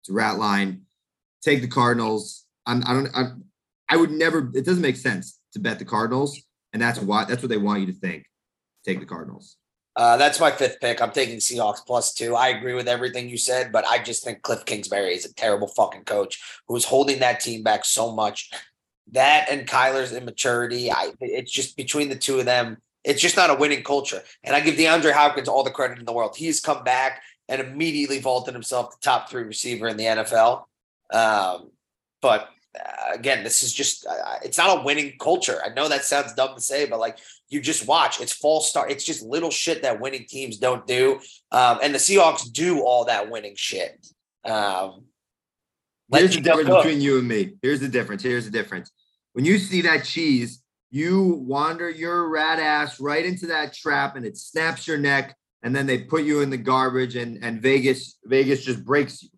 [0.00, 0.82] It's a rat line.
[1.42, 2.44] Take the Cardinals.
[2.66, 3.08] I'm, I don't.
[3.12, 3.32] I,
[3.88, 4.48] I would never.
[4.54, 6.40] It doesn't make sense to bet the Cardinals,
[6.72, 7.24] and that's why.
[7.24, 8.26] That's what they want you to think.
[8.84, 9.56] Take the Cardinals.
[9.96, 11.02] Uh, that's my fifth pick.
[11.02, 12.36] I'm taking Seahawks plus two.
[12.36, 15.66] I agree with everything you said, but I just think Cliff Kingsbury is a terrible
[15.66, 18.52] fucking coach who's holding that team back so much.
[19.10, 20.92] That and Kyler's immaturity.
[20.92, 22.76] I it's just between the two of them,
[23.06, 24.22] it's just not a winning culture.
[24.42, 26.36] And I give DeAndre Hopkins all the credit in the world.
[26.36, 30.64] He's come back and immediately vaulted himself the top three receiver in the NFL.
[31.12, 31.70] Um,
[32.20, 35.60] but uh, again, this is just uh, it's not a winning culture.
[35.64, 38.20] I know that sounds dumb to say, but like you just watch.
[38.20, 38.90] It's false start.
[38.90, 41.20] It's just little shit that winning teams don't do.
[41.52, 44.04] Um, and the Seahawks do all that winning shit.
[44.44, 45.04] Um,
[46.12, 47.54] Here's the difference between you and me.
[47.62, 48.22] Here's the difference.
[48.22, 48.90] Here's the difference.
[49.32, 50.62] When you see that cheese,
[50.96, 55.76] you wander your rat ass right into that trap, and it snaps your neck, and
[55.76, 59.28] then they put you in the garbage, and and Vegas Vegas just breaks you.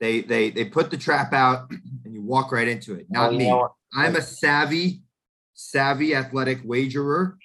[0.00, 1.70] They they they put the trap out,
[2.04, 3.06] and you walk right into it.
[3.10, 3.52] Not me.
[3.94, 5.02] I'm a savvy,
[5.54, 7.36] savvy athletic wagerer,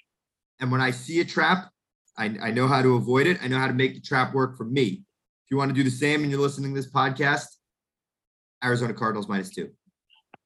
[0.60, 1.70] and when I see a trap,
[2.16, 3.38] I, I know how to avoid it.
[3.42, 5.04] I know how to make the trap work for me.
[5.44, 7.46] If you want to do the same and you're listening to this podcast,
[8.62, 9.70] Arizona Cardinals minus two.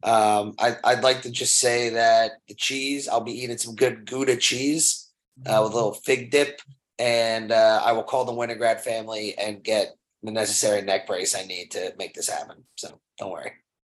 [0.03, 4.05] Um, I, I'd like to just say that the cheese, I'll be eating some good
[4.07, 5.11] Gouda cheese
[5.47, 6.61] uh, with a little fig dip,
[6.99, 11.45] and uh, I will call the Winograd family and get the necessary neck brace I
[11.45, 12.65] need to make this happen.
[12.77, 13.53] So don't worry.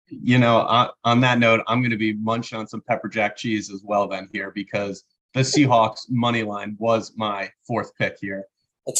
[0.08, 3.36] You know, on, on that note, I'm going to be munching on some pepper jack
[3.36, 8.44] cheese as well then here because the Seahawks money line was my fourth pick here.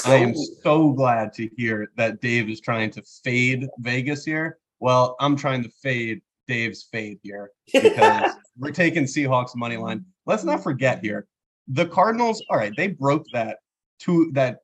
[0.07, 4.59] I am so glad to hear that Dave is trying to fade Vegas here.
[4.81, 10.05] Well, I'm trying to fade Dave's fade here because we're taking Seahawks money line.
[10.27, 11.27] Let's not forget here,
[11.69, 12.43] the Cardinals.
[12.51, 13.59] All right, they broke that
[13.99, 14.59] two that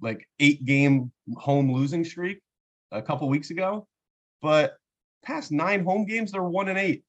[0.00, 2.40] like eight game home losing streak
[2.92, 3.86] a couple weeks ago,
[4.42, 4.76] but
[5.24, 7.02] past nine home games they're one and eight.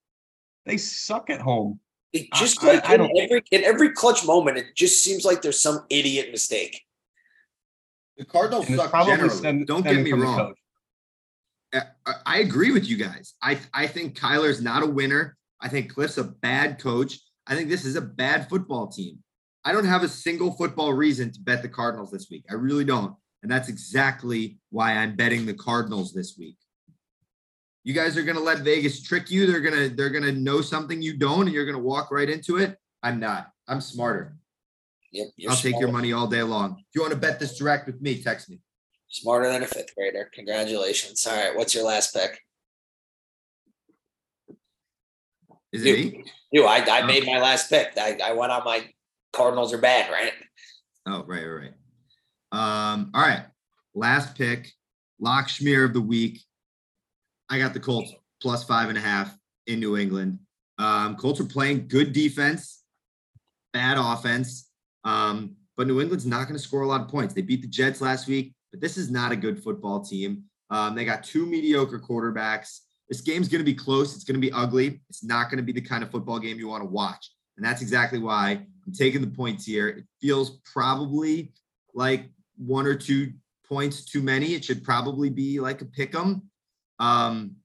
[0.66, 1.80] They suck at home.
[2.14, 5.26] It just I- like I in don't- every in every clutch moment, it just seems
[5.26, 6.82] like there's some idiot mistake.
[8.18, 9.36] The Cardinals suck probably generally.
[9.38, 10.54] stem- Don't get me from the wrong.
[11.74, 12.16] Uh, coach.
[12.26, 13.36] I- agree with you guys.
[13.42, 15.38] I I think Kyler's not a winner.
[15.62, 17.20] I think Cliff's a bad coach.
[17.48, 19.20] I think this is a bad football team.
[19.66, 22.46] I don't have a single football reason to bet the Cardinals this week.
[22.50, 23.16] I really don't.
[23.44, 26.58] And that's exactly why I'm betting the Cardinals this week.
[27.84, 29.48] You guys are gonna let Vegas trick you.
[29.48, 32.78] They're gonna they're gonna know something you don't, and you're gonna walk right into it.
[33.04, 33.52] I'm not.
[33.68, 34.36] I'm smarter.
[35.12, 36.78] Yep, I'll take your money all day long.
[36.80, 38.60] If you want to bet this direct with me, text me.
[39.10, 40.30] Smarter than a fifth grader.
[40.34, 41.26] Congratulations.
[41.28, 42.40] All right, what's your last pick?
[45.72, 46.24] Is it me?
[46.52, 47.94] You, I, I made my last pick.
[47.98, 48.88] I, I went on my
[49.34, 50.34] Cardinals are bad, right?
[51.06, 51.74] Oh, right, right, right.
[52.52, 53.46] Um, all right.
[53.94, 54.72] Last pick,
[55.20, 56.42] lock schmear of the week.
[57.50, 59.36] I got the Colts plus five and a half
[59.68, 60.40] in New England.
[60.78, 62.84] Um, Colts are playing good defense,
[63.74, 64.70] bad offense.
[65.04, 67.34] Um, but New England's not going to score a lot of points.
[67.34, 70.44] They beat the Jets last week, but this is not a good football team.
[70.70, 72.80] Um, they got two mediocre quarterbacks.
[73.08, 74.16] This game's going to be close.
[74.16, 75.02] It's going to be ugly.
[75.10, 77.32] It's not going to be the kind of football game you want to watch.
[77.58, 78.52] And that's exactly why
[78.86, 79.88] I'm taking the points here.
[79.88, 81.54] It feels probably
[81.94, 83.34] like one or two
[83.68, 84.54] points too many.
[84.54, 86.44] It should probably be like a pick 'em.
[87.00, 87.56] Um,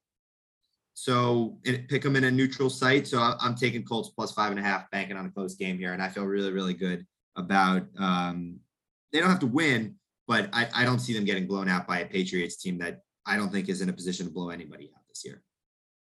[0.95, 3.07] so pick 'em in a neutral site.
[3.07, 5.93] So I'm taking Colts plus five and a half, banking on a close game here,
[5.93, 7.87] and I feel really, really good about.
[7.99, 8.61] Um,
[9.13, 12.01] they don't have to win, but I, I don't see them getting blown out by
[12.01, 15.03] a Patriots team that I don't think is in a position to blow anybody out
[15.09, 15.43] this year.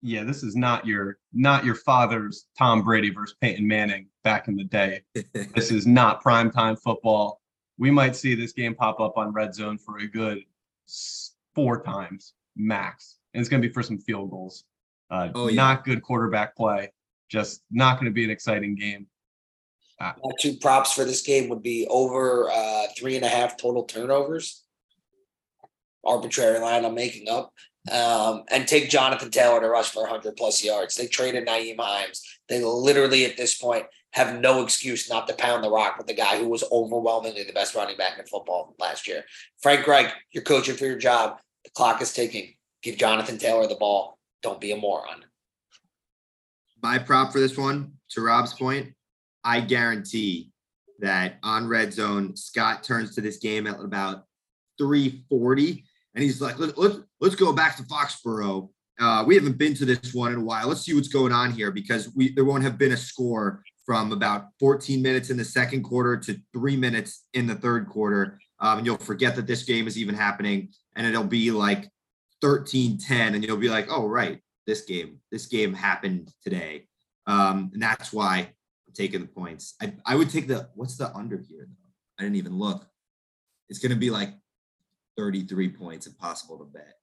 [0.02, 4.56] Yeah, this is not your not your father's Tom Brady versus Peyton Manning back in
[4.56, 5.02] the day.
[5.54, 7.40] This is not primetime football.
[7.78, 10.40] We might see this game pop up on red zone for a good
[11.54, 13.18] four times max.
[13.34, 14.64] And it's going to be for some field goals.
[15.10, 15.56] Uh, Oh, yeah.
[15.56, 16.92] Not good quarterback play.
[17.30, 19.06] Just not going to be an exciting game.
[20.02, 23.84] My two props for this game would be over uh, three and a half total
[23.84, 24.64] turnovers.
[26.04, 27.52] Arbitrary line I'm making up.
[27.90, 30.94] Um, and take Jonathan Taylor to rush for 100 plus yards.
[30.94, 32.22] They traded Nyheim Hines.
[32.48, 36.14] They literally, at this point, have no excuse not to pound the rock with the
[36.14, 39.24] guy who was overwhelmingly the best running back in football last year.
[39.62, 41.38] Frank Reich, you're coaching for your job.
[41.64, 42.54] The clock is ticking.
[42.82, 44.18] Give Jonathan Taylor the ball.
[44.42, 45.24] Don't be a moron.
[46.82, 48.92] my prop for this one, to Rob's point,
[49.44, 50.50] I guarantee
[51.00, 54.24] that on red zone, Scott turns to this game at about
[54.78, 58.68] 340 and he's like, Let, let's let's go back to Foxborough.
[59.00, 60.68] Uh, we haven't been to this one in a while.
[60.68, 64.12] Let's see what's going on here because we there won't have been a score from
[64.12, 68.38] about 14 minutes in the second quarter to three minutes in the third quarter.
[68.60, 71.90] Um, and you'll forget that this game is even happening and it'll be like
[72.42, 76.86] 13 10 and you'll be like, oh, right, this game, this game happened today.
[77.26, 78.52] Um, and that's why
[78.92, 79.74] I'm taking the points.
[79.80, 81.90] I, I would take the what's the under here though?
[82.18, 82.86] I didn't even look.
[83.68, 84.30] It's gonna be like
[85.16, 86.94] 33 points impossible to bet.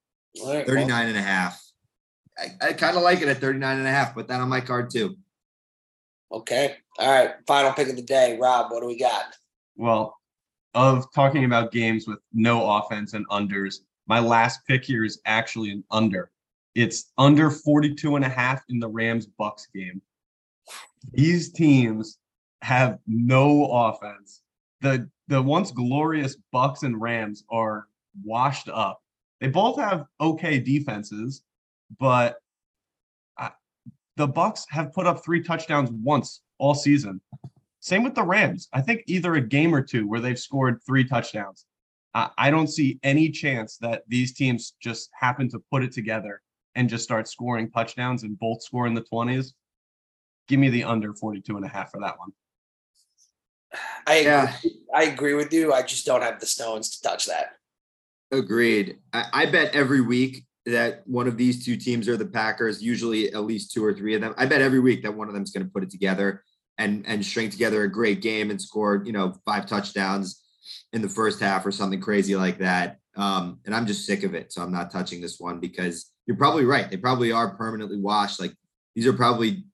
[0.41, 1.63] All right, well, 39 and a half.
[2.37, 4.13] I, I kind of like it at 39 and a half.
[4.13, 5.15] Put that on my card too.
[6.31, 6.75] okay.
[6.99, 7.31] All right.
[7.47, 8.37] Final pick of the day.
[8.39, 9.35] Rob, what do we got?
[9.75, 10.15] Well,
[10.73, 15.71] of talking about games with no offense and unders, my last pick here is actually
[15.71, 16.31] an under.
[16.75, 20.01] It's under 42 and a half in the Rams Bucks game.
[21.13, 22.19] These teams
[22.61, 24.41] have no offense.
[24.81, 27.87] The the once glorious Bucks and Rams are
[28.23, 29.01] washed up.
[29.39, 31.43] They both have okay defenses,
[31.99, 32.37] but
[33.37, 33.51] I,
[34.17, 37.21] the Bucks have put up three touchdowns once all season.
[37.79, 38.67] Same with the Rams.
[38.73, 41.65] I think either a game or two where they've scored three touchdowns.
[42.13, 46.41] I, I don't see any chance that these teams just happen to put it together
[46.75, 49.53] and just start scoring touchdowns and both score in the 20s.
[50.49, 52.31] Give me the under 42 and a half for that one.
[54.05, 54.53] I Yeah.
[54.93, 55.71] I agree with you.
[55.71, 57.51] I just don't have the stones to touch that.
[58.31, 58.97] Agreed.
[59.13, 63.31] I, I bet every week that one of these two teams are the Packers, usually
[63.33, 64.33] at least two or three of them.
[64.37, 66.43] I bet every week that one of them is going to put it together
[66.79, 70.41] and and string together a great game and score, you know, five touchdowns
[70.93, 72.97] in the first half or something crazy like that.
[73.15, 74.51] Um, and I'm just sick of it.
[74.51, 76.89] So I'm not touching this one because you're probably right.
[76.89, 78.39] They probably are permanently washed.
[78.39, 78.53] Like
[78.95, 79.65] these are probably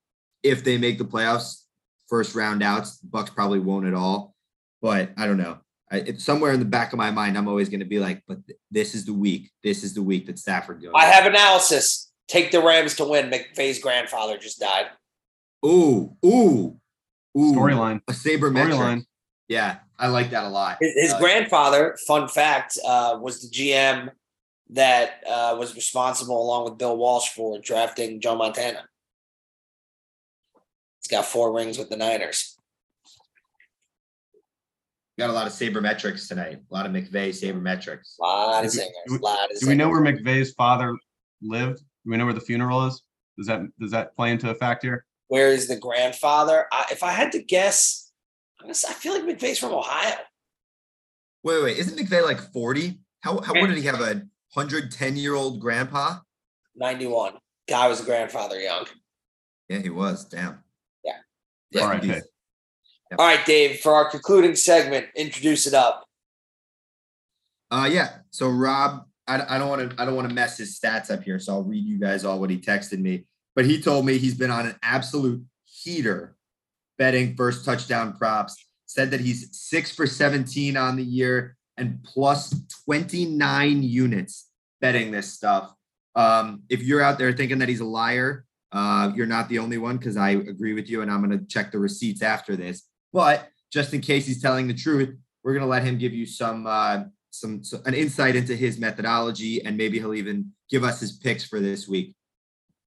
[0.46, 1.62] if they make the playoffs,
[2.08, 4.34] first round outs, Bucks probably won't at all.
[4.80, 5.58] But I don't know.
[5.90, 8.22] I, it's somewhere in the back of my mind, I'm always going to be like,
[8.26, 9.50] but th- this is the week.
[9.62, 10.92] This is the week that Stafford goes.
[10.94, 12.10] I have analysis.
[12.28, 13.30] Take the Rams to win.
[13.30, 14.86] McVay's grandfather just died.
[15.64, 16.78] Ooh, ooh,
[17.36, 17.52] ooh.
[17.54, 18.00] Storyline.
[18.08, 19.04] A saber Storyline.
[19.48, 20.78] Yeah, I like that a lot.
[20.80, 24.10] His, his Uh, grandfather, fun fact, uh, was the GM
[24.70, 28.88] that uh, was responsible, along with Bill Walsh, for drafting Joe Montana.
[31.06, 32.58] He's got four rings with the Niners.
[35.16, 36.58] Got a lot of sabermetrics tonight.
[36.68, 38.18] A lot of McVay sabermetrics.
[38.18, 38.92] A lot of we- singers.
[39.06, 40.20] do we- lot of Do we know where singers.
[40.26, 40.96] McVay's father
[41.40, 41.78] lived?
[41.78, 43.04] Do we know where the funeral is?
[43.38, 45.06] Does that does that play into a factor?
[45.28, 46.66] Where is the grandfather?
[46.72, 48.10] I, if I had to guess,
[48.58, 50.16] I'm gonna say, I feel like McVay's from Ohio.
[51.44, 52.98] Wait, wait, isn't McVay like 40?
[53.20, 56.18] How, how what did he have a 110 year old grandpa?
[56.74, 57.34] 91.
[57.68, 58.86] Guy was a grandfather young.
[59.68, 60.24] Yeah, he was.
[60.24, 60.62] Damn.
[61.70, 61.80] Yeah.
[61.80, 62.10] Rest All in right, peace.
[62.10, 62.20] hey.
[63.12, 63.20] Yep.
[63.20, 66.04] All right, Dave, for our concluding segment, introduce it up.
[67.70, 68.18] Uh yeah.
[68.30, 71.22] So Rob, I, I don't want to I don't want to mess his stats up
[71.22, 73.26] here, so I'll read you guys all what he texted me.
[73.54, 76.36] But he told me he's been on an absolute heater
[76.98, 78.56] betting first touchdown props.
[78.86, 84.48] Said that he's six for 17 on the year and plus 29 units
[84.80, 85.74] betting this stuff.
[86.14, 89.78] Um, if you're out there thinking that he's a liar, uh, you're not the only
[89.78, 92.82] one because I agree with you, and I'm going to check the receipts after this.
[93.12, 96.26] But just in case he's telling the truth, we're going to let him give you
[96.26, 101.00] some uh, some, so- an insight into his methodology, and maybe he'll even give us
[101.00, 102.14] his picks for this week.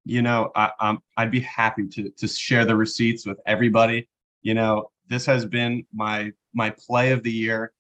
[0.05, 4.09] you know, I, um, I'd be happy to to share the receipts with everybody.
[4.41, 7.71] You know, this has been my my play of the year.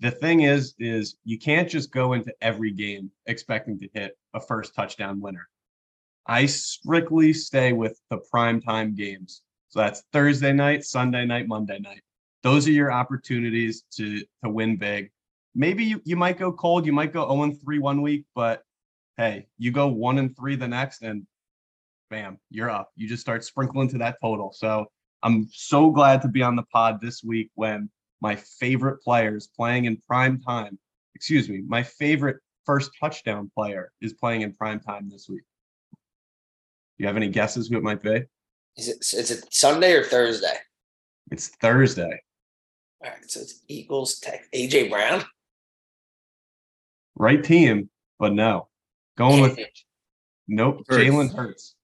[0.00, 4.40] The thing is, is you can't just go into every game expecting to hit a
[4.40, 5.48] first touchdown winner.
[6.26, 9.42] I strictly stay with the prime time games.
[9.68, 12.02] So that's Thursday night, Sunday night, Monday night.
[12.42, 15.10] Those are your opportunities to to win big.
[15.54, 18.62] Maybe you, you might go cold, you might go 0 and 3 one week, but
[19.18, 21.26] hey, you go 1 and 3 the next and
[22.10, 22.90] bam, you're up.
[22.96, 24.52] You just start sprinkling to that total.
[24.52, 24.86] So
[25.22, 29.86] I'm so glad to be on the pod this week when my favorite players playing
[29.86, 30.78] in prime time,
[31.14, 35.42] excuse me, my favorite first touchdown player is playing in prime time this week.
[37.02, 38.22] Do you have any guesses who it might be?
[38.76, 40.54] Is it is it Sunday or Thursday?
[41.32, 42.22] It's Thursday.
[43.04, 44.44] All right, so it's Eagles Tech.
[44.54, 45.24] AJ Brown.
[47.16, 48.68] Right team, but no.
[49.18, 49.58] Going with
[50.46, 51.02] Nope, Hurts.
[51.02, 51.74] Jalen Hurts.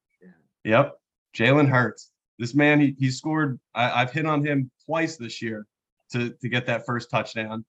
[0.62, 0.94] Yep,
[1.37, 2.12] Jalen Hurts.
[2.38, 3.59] This man, he, he scored.
[3.74, 5.66] I, I've hit on him twice this year
[6.12, 7.64] to to get that first touchdown.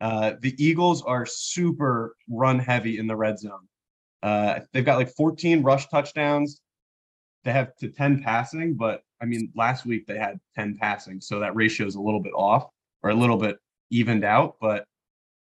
[0.00, 3.66] Uh, the Eagles are super run heavy in the red zone.
[4.22, 6.60] Uh, they've got like 14 rush touchdowns.
[7.44, 11.40] They have to 10 passing, but I mean, last week they had 10 passing, so
[11.40, 12.68] that ratio is a little bit off
[13.02, 13.56] or a little bit
[13.90, 14.56] evened out.
[14.60, 14.84] But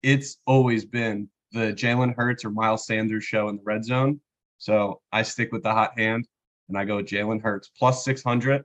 [0.02, 4.19] it's always been the Jalen Hurts or Miles Sanders show in the red zone.
[4.58, 6.28] So I stick with the hot hand
[6.69, 8.63] and I go with Jalen Hurts plus 600.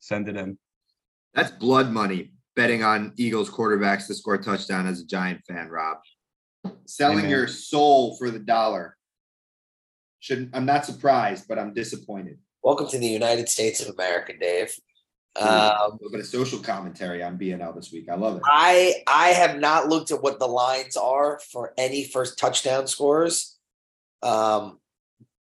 [0.00, 0.58] Send it in.
[1.34, 5.68] That's blood money betting on Eagles quarterbacks to score a touchdown as a Giant fan,
[5.68, 5.98] Rob.
[6.86, 7.30] Selling Amen.
[7.30, 8.97] your soul for the dollar.
[10.20, 12.38] Shouldn't I'm not surprised, but I'm disappointed.
[12.62, 14.72] Welcome to the United States of America, Dave.
[15.36, 18.08] a Um, little bit of social commentary on BNL this week.
[18.08, 18.42] I love it.
[18.44, 23.56] I I have not looked at what the lines are for any first touchdown scores.
[24.22, 24.80] Um,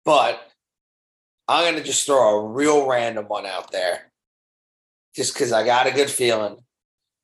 [0.03, 0.41] but
[1.47, 4.11] I'm gonna just throw a real random one out there.
[5.15, 6.57] Just because I got a good feeling.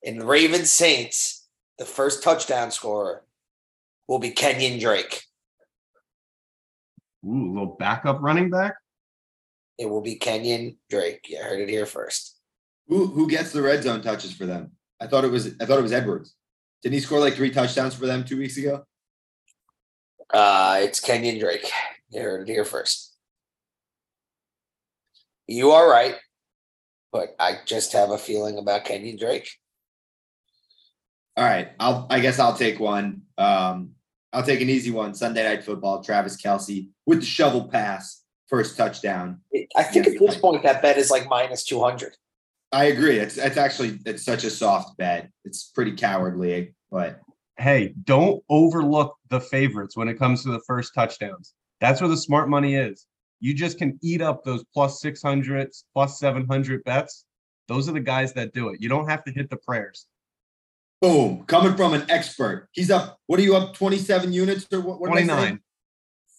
[0.01, 3.23] In Ravens Saints, the first touchdown scorer
[4.07, 5.25] will be Kenyon Drake.
[7.25, 8.75] Ooh, a little backup running back.
[9.77, 11.27] It will be Kenyon Drake.
[11.29, 12.37] You heard it here first.
[12.87, 14.71] Who who gets the red zone touches for them?
[14.99, 16.35] I thought it was I thought it was Edwards.
[16.81, 18.85] Didn't he score like three touchdowns for them two weeks ago?
[20.33, 21.69] Uh, it's Kenyon Drake.
[22.09, 23.15] You heard it here first.
[25.47, 26.15] You are right,
[27.11, 29.49] but I just have a feeling about Kenyon Drake.
[31.37, 33.23] All right, I'll I guess I'll take one.
[33.37, 33.91] Um,
[34.33, 35.13] I'll take an easy one.
[35.13, 36.03] Sunday night football.
[36.03, 39.41] Travis Kelce with the shovel pass, first touchdown.
[39.75, 40.13] I think Yeah.
[40.13, 42.15] at this point that bet is like minus two hundred.
[42.71, 43.17] I agree.
[43.17, 45.29] It's it's actually it's such a soft bet.
[45.43, 47.19] It's pretty cowardly, but
[47.57, 51.53] Hey, don't overlook the favorites when it comes to the first touchdowns.
[51.79, 53.05] That's where the smart money is.
[53.39, 57.25] You just can eat up those plus 600, plus 700 bets.
[57.67, 58.81] Those are the guys that do it.
[58.81, 60.07] You don't have to hit the prayers.
[61.01, 62.69] Boom, coming from an expert.
[62.71, 63.19] He's up.
[63.27, 63.73] What are you up?
[63.75, 64.99] Twenty seven units or what?
[65.01, 65.59] what did I 29,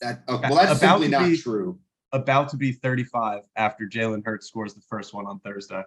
[0.00, 1.78] That, oh, well, that's About simply to not be- true.
[2.12, 5.82] about to be 35 after Jalen Hurts scores the first one on Thursday.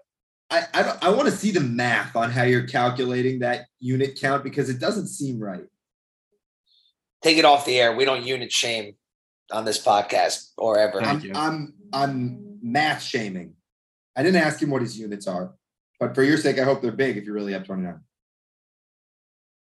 [0.49, 4.19] I I, don't- I want to see the math on how you're calculating that unit
[4.19, 5.65] count because it doesn't seem right.
[7.21, 7.95] Take it off the air.
[7.95, 8.95] We don't unit shame.
[9.51, 11.01] on this podcast or ever.
[11.01, 11.32] Thank I'm, you.
[11.36, 13.53] I'm I'm math shaming.
[14.15, 15.53] I didn't ask him what his units are,
[15.99, 17.17] but for your sake, I hope they're big.
[17.17, 17.99] If you're really up 29.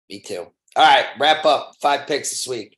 [0.10, 0.48] Me too.
[0.76, 1.74] All right, wrap up.
[1.82, 2.78] Five picks this week.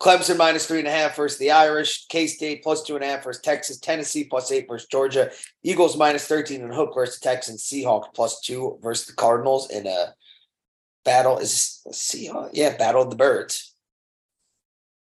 [0.00, 2.06] Clemson minus three and a half versus the Irish.
[2.08, 3.78] K State plus two and a half versus Texas.
[3.78, 5.30] Tennessee plus eight versus Georgia.
[5.62, 7.62] Eagles minus 13 and hook versus the Texans.
[7.62, 10.14] Seahawks plus two versus the Cardinals in a
[11.04, 11.38] battle.
[11.38, 12.50] Is Seahawks?
[12.52, 13.76] Yeah, battle of the birds.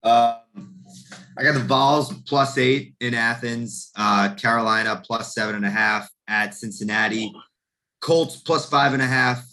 [0.02, 0.82] Um,
[1.38, 3.92] I got the Vols plus eight in Athens.
[3.96, 7.32] Uh, Carolina plus seven and a half at Cincinnati.
[8.00, 9.44] Colts plus five and a half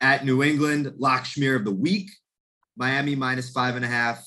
[0.00, 0.86] at New England.
[1.00, 2.10] Lockschmier of the week.
[2.76, 4.26] Miami minus five and a half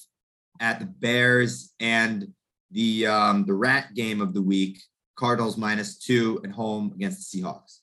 [0.59, 2.28] at the Bears and
[2.72, 4.80] the um, the rat game of the week.
[5.15, 7.80] Cardinals minus two at home against the Seahawks.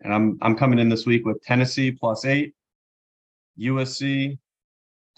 [0.00, 2.54] And I'm I'm coming in this week with Tennessee plus eight,
[3.58, 4.38] USC,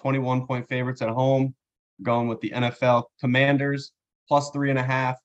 [0.01, 1.55] 21 point favorites at home.
[2.03, 3.93] Going with the NFL Commanders
[4.29, 5.17] plus three and a half,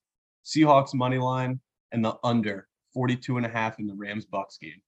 [0.44, 1.60] Seahawks money line,
[1.92, 4.82] and the under 42 and a half in the Rams Bucks game.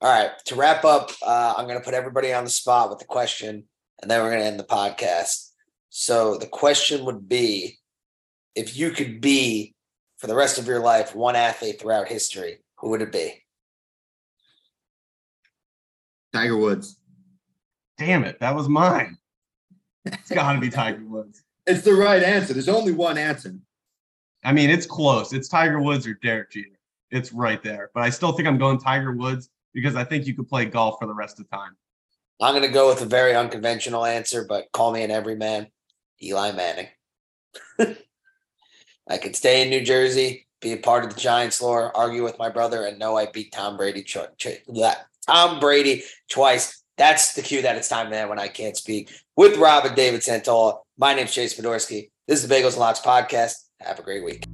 [0.00, 3.00] All right, to wrap up, uh, I'm going to put everybody on the spot with
[3.00, 3.64] the question,
[4.00, 5.50] and then we're going to end the podcast.
[5.90, 7.78] So the question would be
[8.54, 9.74] if you could be
[10.18, 13.42] for the rest of your life one athlete throughout history, who would it be?
[16.32, 17.00] Tiger Woods.
[17.96, 19.18] Damn it, that was mine.
[20.04, 21.42] It's got to be Tiger Woods.
[21.66, 22.52] It's the right answer.
[22.52, 23.56] There's only one answer.
[24.44, 25.32] I mean, it's close.
[25.32, 26.78] It's Tiger Woods or Derek Jeter.
[27.10, 27.90] It's right there.
[27.94, 30.96] But I still think I'm going Tiger Woods because I think you could play golf
[30.98, 31.76] for the rest of time.
[32.40, 35.68] I'm going to go with a very unconventional answer, but call me an everyman,
[36.22, 36.88] Eli Manning.
[39.08, 42.38] I could stay in New Jersey, be a part of the Giants lore, argue with
[42.38, 44.02] my brother, and know I beat Tom Brady.
[44.02, 46.82] Cho- ch- that Tom Brady twice.
[46.96, 49.12] That's the cue that it's time to end when I can't speak.
[49.36, 52.10] With Rob and David Santola, my name's Chase Podorsky.
[52.26, 53.54] This is the Bagels and Locks podcast.
[53.80, 54.44] Have a great week.